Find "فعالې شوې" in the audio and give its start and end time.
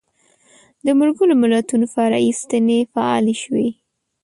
2.93-3.67